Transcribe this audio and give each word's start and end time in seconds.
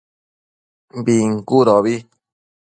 Bincudobi 1.03 1.95